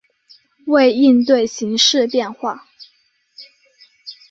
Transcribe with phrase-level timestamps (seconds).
[0.65, 2.65] 为应对形势变化